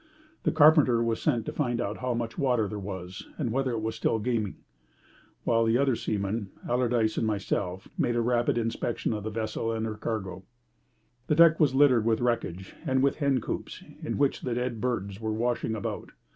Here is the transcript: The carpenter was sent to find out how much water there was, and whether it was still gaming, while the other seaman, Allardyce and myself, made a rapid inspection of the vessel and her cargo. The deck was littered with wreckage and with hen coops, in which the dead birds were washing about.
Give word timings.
The 0.41 0.51
carpenter 0.51 1.03
was 1.03 1.21
sent 1.21 1.45
to 1.45 1.51
find 1.53 1.79
out 1.79 1.97
how 1.97 2.15
much 2.15 2.35
water 2.35 2.67
there 2.67 2.79
was, 2.79 3.27
and 3.37 3.51
whether 3.51 3.69
it 3.69 3.81
was 3.83 3.93
still 3.93 4.17
gaming, 4.17 4.55
while 5.43 5.63
the 5.63 5.77
other 5.77 5.95
seaman, 5.95 6.49
Allardyce 6.67 7.17
and 7.19 7.27
myself, 7.27 7.87
made 7.99 8.15
a 8.15 8.21
rapid 8.21 8.57
inspection 8.57 9.13
of 9.13 9.23
the 9.23 9.29
vessel 9.29 9.71
and 9.71 9.85
her 9.85 9.93
cargo. 9.93 10.41
The 11.27 11.35
deck 11.35 11.59
was 11.59 11.75
littered 11.75 12.03
with 12.05 12.19
wreckage 12.19 12.73
and 12.83 13.03
with 13.03 13.17
hen 13.17 13.41
coops, 13.41 13.83
in 14.03 14.17
which 14.17 14.41
the 14.41 14.55
dead 14.55 14.81
birds 14.81 15.21
were 15.21 15.33
washing 15.33 15.75
about. 15.75 16.09